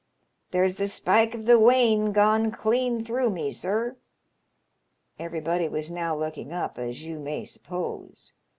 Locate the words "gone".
2.11-2.51